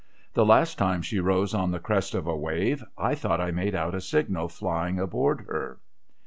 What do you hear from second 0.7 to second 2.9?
time she rose on the crest of a wave,